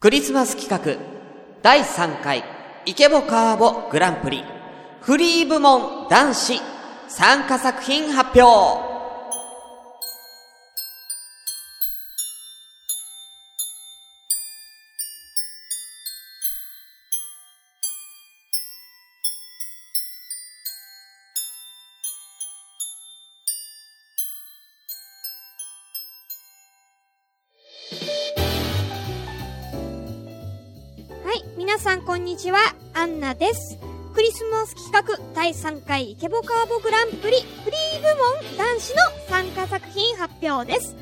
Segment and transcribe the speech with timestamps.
[0.00, 1.04] クリスマス企画
[1.60, 2.44] 第3回
[2.86, 4.44] イケボカーボグランプリ。
[5.00, 6.60] フリー部門男子
[7.08, 8.97] 参加作品発表。
[31.68, 32.58] 皆さんこんにちは、
[32.94, 33.76] アンナです。
[34.14, 38.08] クリスマス企画第3回イケボカーボグランプリフリー部
[38.48, 40.96] 門男子の参加作品発表です。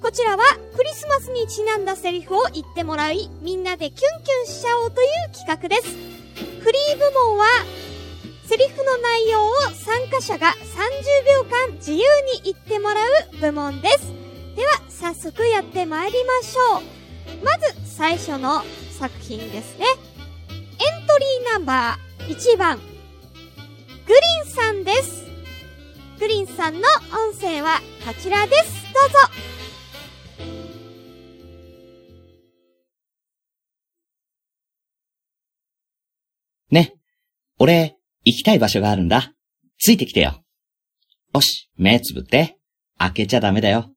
[0.00, 0.44] こちらは
[0.76, 5.82] クリスマスにちなんだセリフを言ってもらい、みんなでキュンキュンしちゃおうという企画です。
[5.82, 7.46] フリー部門は、
[8.48, 10.56] セリフの内容を参加者が30
[11.34, 13.00] 秒間自由に言ってもら
[13.34, 14.06] う部門です。
[14.54, 17.44] では、早速やってまいりましょう。
[17.44, 18.62] まず、最初の
[18.96, 19.84] 作品ですね。
[19.88, 25.26] エントリーナンバー1番、グリンさんです。
[26.18, 26.80] グリンさんの
[27.28, 28.72] 音声はこちらです。
[28.94, 29.18] どうぞ。
[36.70, 36.94] ね。
[37.58, 39.34] 俺、行きたい場所があるんだ。
[39.78, 40.42] ついてきてよ。
[41.34, 42.56] よし、目つぶって。
[42.98, 43.92] 開けちゃダメだよ。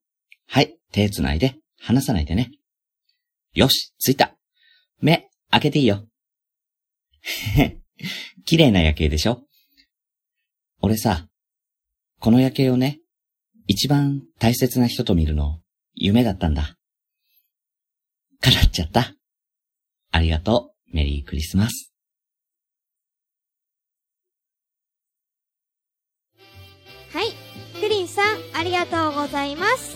[0.45, 1.56] はい、手つないで。
[1.80, 2.52] 離さないでね。
[3.54, 4.36] よし、着いた。
[5.02, 6.05] 目、開けていいよ。
[7.22, 7.78] へへ、
[8.45, 9.44] 綺麗な夜景でしょ？
[10.81, 11.28] 俺さ、
[12.19, 13.00] この夜景をね、
[13.67, 15.59] 一番大切な人と見るの、
[15.95, 16.75] 夢だったんだ。
[18.42, 19.14] 叶っちゃった。
[20.11, 20.95] ありがとう。
[20.95, 21.94] メリークリスマス。
[27.14, 27.31] はい。
[27.80, 29.95] グリンさん、ありがとうございます。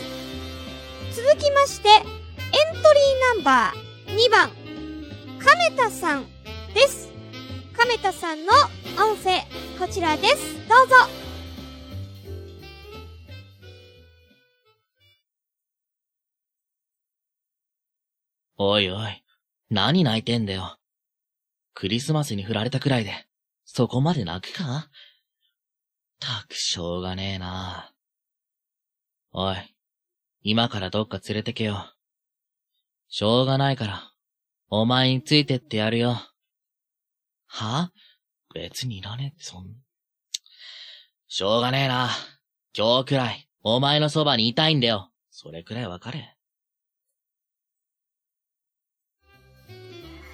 [1.15, 2.83] 続きまして、エントリー
[3.35, 4.51] ナンバー2番、
[5.43, 6.25] 亀田さん
[6.73, 7.11] です。
[7.75, 8.53] 亀田さんの
[8.97, 9.41] 音声、
[9.77, 10.53] こちらです。
[10.69, 10.95] どうぞ。
[18.55, 19.23] おいおい、
[19.69, 20.77] 何泣いてんだよ。
[21.73, 23.27] クリスマスに振られたくらいで、
[23.65, 24.89] そこまで泣くか？
[26.21, 27.91] たくしょうがねえな。
[29.33, 29.55] おい、
[30.41, 31.93] 今からどっか連れてけよ。
[33.09, 34.12] しょうがないから、
[34.75, 36.19] お前についてってやるよ。
[37.45, 37.91] は？
[38.55, 39.67] 別にいらねえってそん。
[41.27, 42.09] しょうがねえな。
[42.75, 45.11] 今日くらい、お前のそばにいたいんだよ。
[45.29, 46.35] それくらいわかれ。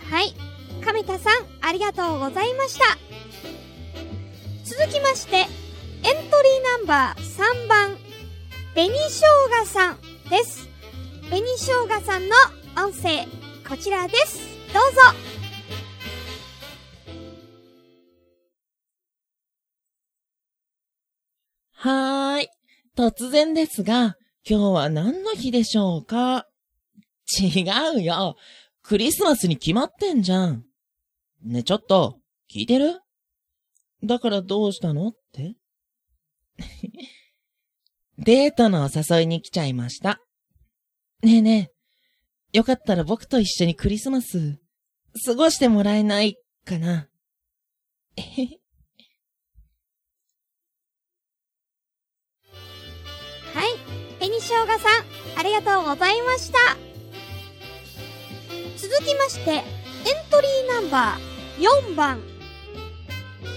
[0.09, 0.33] はい。
[0.85, 2.97] 亀田さん、ありがとうございました。
[4.63, 5.51] 続きまして、エント
[6.05, 6.31] リー
[6.63, 7.97] ナンバー3番、
[8.73, 9.97] 紅生姜さん
[10.29, 10.69] です。
[11.23, 12.35] 紅生姜さんの
[12.77, 13.27] 音声、
[13.69, 14.39] こちらです。
[14.73, 14.99] どうぞ。
[21.73, 22.47] はーい。
[22.97, 26.47] 突然ですが、今日は何の日でしょうか？
[27.39, 27.63] 違
[27.95, 28.37] うよ。
[28.81, 30.63] クリスマスに決まってんじゃん。
[31.43, 32.17] ね、ちょっと、
[32.51, 32.99] 聞いてる？
[34.03, 35.53] だからどうしたのって？
[38.17, 40.19] デートのお誘いに来ちゃいました。
[41.21, 41.78] ねえねえ、
[42.51, 44.59] よかったら僕と一緒にクリスマス、
[45.25, 47.07] 過ごしてもらえないかな。
[48.17, 48.59] えへへ
[53.53, 53.77] はい。
[54.19, 56.57] 紅生姜さん、ありがとうございました。
[58.77, 59.63] 続きまして、エン
[60.31, 62.19] トリーナンバー4番、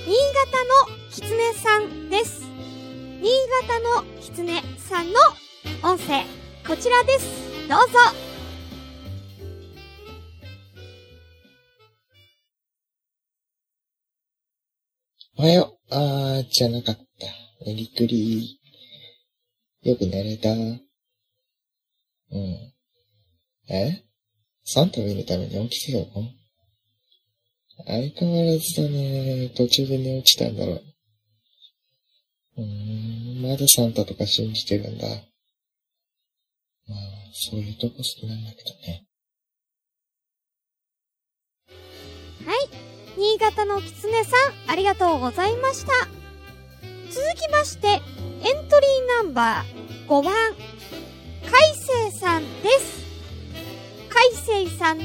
[0.06, 0.14] 新
[0.44, 2.42] 潟のキツネさんです。
[3.22, 3.30] 新
[3.68, 5.18] 潟のキツネさんの
[5.82, 6.24] 音声、
[6.66, 7.68] こちらです。
[7.68, 8.31] どうぞ。
[15.38, 15.94] おはよう。
[15.94, 17.02] あー、じゃなかった。
[17.64, 18.60] メリクリ
[19.82, 20.54] よく寝れたう
[22.38, 22.72] ん。
[23.68, 24.04] え？
[24.64, 26.28] サンタ見るために起きてたの？
[27.86, 29.48] 相変わらずだね。
[29.56, 30.82] 途中で寝落ちたんだろう。
[32.58, 35.08] うーん、まだサンタとか信じてるんだ。
[35.08, 36.98] まあ、
[37.32, 39.06] そういうとこ好きなんだけどね。
[42.44, 42.81] はい。
[43.16, 44.36] 新潟のキツネさ
[44.68, 45.92] ん、ありがとうございました。
[47.10, 48.00] 続きまして、エン
[48.68, 50.34] トリーナンバー5番、
[51.42, 51.52] 海
[52.08, 53.02] 星さんです。
[54.08, 55.04] 海星さんの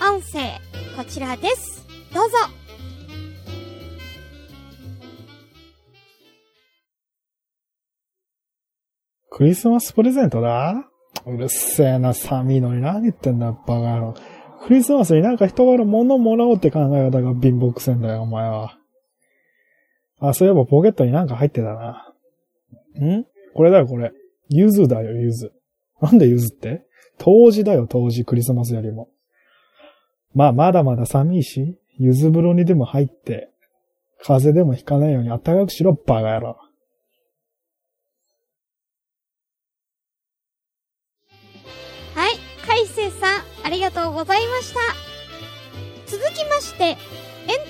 [0.00, 0.60] 音声、
[0.96, 1.84] こちらです。
[2.14, 2.36] どうぞ。
[9.30, 10.74] クリスマスプレゼントだ
[11.26, 14.14] うるせえな、寒いのに何言ってんだ、バカ野郎。
[14.66, 18.78] クリスマスになんか人から物もらおうって考え方が貧乏くせんだよ、お前は。
[20.20, 22.14] あ、そういえばポケットになんか入ってたな。
[23.00, 23.24] ん？
[23.54, 24.12] これだよ、これ。
[24.48, 25.52] ゆずだよ、ゆず。
[26.00, 26.82] なんでゆずって？
[27.18, 29.08] 当時だよ、当時、クリスマスよりも。
[30.34, 33.50] まあ、まだまだ寒いし、ゆず風呂にでも入って、
[34.22, 36.56] 風邪でもひかないように暖かくしろ、バカ野郎。
[43.70, 44.80] ありがとうございました。
[46.08, 46.96] 続きまして、エン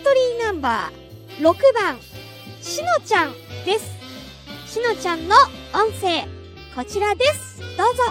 [0.02, 2.00] トリーナンバー6番、
[2.62, 3.34] しのちゃん
[3.66, 4.72] です。
[4.72, 5.36] しのちゃんの
[5.74, 6.26] 音声、
[6.74, 7.60] こちらです。
[7.76, 8.02] どうぞ。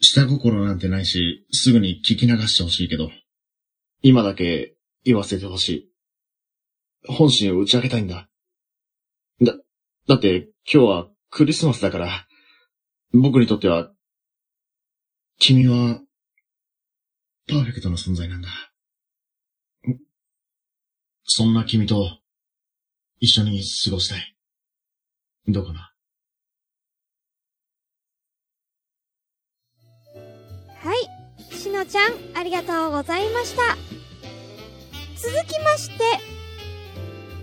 [0.00, 3.12] 下心なんてないし、すぐに聞き流してほしいけど、
[4.02, 4.74] 今だけ
[5.04, 5.92] 言わせてほしい。
[7.06, 8.28] 本心を打ち明けたいんだ。
[9.40, 9.54] だ、
[10.08, 12.26] だって今日はクリスマスだから、
[13.12, 13.92] 僕にとっては、
[15.38, 16.00] 君は、
[17.46, 18.48] パーフェクトな存在なんだ。
[21.24, 22.18] そんな君と、
[23.20, 24.34] 一緒に過ごしたい。
[25.46, 25.92] どうかな？
[30.14, 31.54] はい。
[31.54, 33.76] しのちゃん、ありがとうございました。
[35.16, 36.04] 続きまして、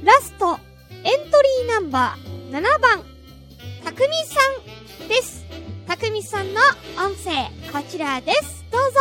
[0.04, 0.58] ラスト、
[1.04, 3.03] エントリーナンバー7番、
[3.83, 4.39] たくみさ
[5.03, 5.44] んです。
[5.88, 6.62] たくみさんの
[6.97, 7.31] 音声、
[7.74, 8.63] こちらです。
[8.71, 9.00] どうぞ。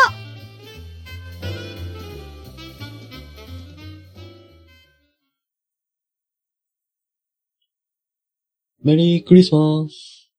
[8.83, 10.33] メリークリスマス。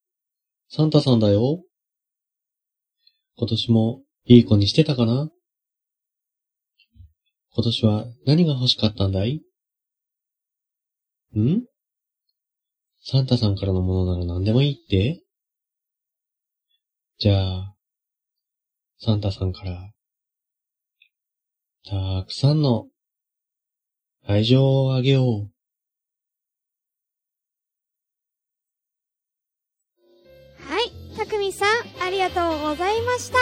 [0.69, 1.63] サンタさんだよ。
[3.37, 5.29] 今年もいい子にしてたかな？
[7.53, 9.41] 今年は何が欲しかったんだい？
[11.37, 11.63] ん？
[13.07, 15.21] サンタさんからのものなら何でもいいって？
[17.19, 17.75] じゃあ、
[18.97, 19.91] サンタさんから、
[21.87, 22.87] たくさんの
[24.27, 25.51] 愛情をあげよう。
[30.67, 30.91] はい。
[31.15, 31.69] たくみさん、
[32.03, 33.37] ありがとうございました。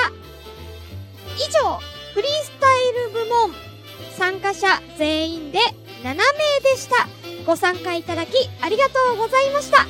[1.38, 1.80] 以上、
[2.14, 3.54] フリースタイル部門、
[4.18, 4.68] 参加者
[4.98, 5.60] 全員で
[6.04, 7.08] 7名でした。
[7.46, 8.32] ご参加いただき、
[8.62, 9.86] ありがとうございました。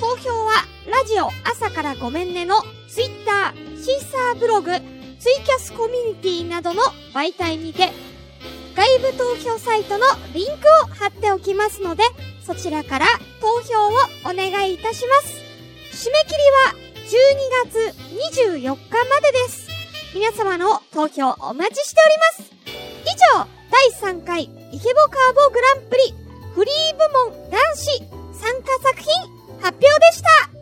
[0.00, 4.72] 投票は、ラジオ朝からごめんねのツイッター、シーサーブログ、
[5.18, 6.82] ツイキャスコミュニティなどの
[7.12, 7.90] 媒体にて、
[8.74, 10.52] 外部投票サイトのリンク
[10.84, 12.04] を貼っておきますので、
[12.46, 13.06] そちらから
[13.40, 13.90] 投票を
[14.24, 16.06] お願いいたします。
[16.06, 17.94] 締め切りは12月
[18.38, 18.76] 24日ま
[19.20, 19.68] でです。
[20.14, 22.52] 皆様の投票お待ちしております。
[23.04, 26.27] 以上、第3回イケボカーボグランプリ
[26.58, 27.86] フリー部門男子
[28.36, 29.12] 参加作品
[29.60, 30.57] 発表でした。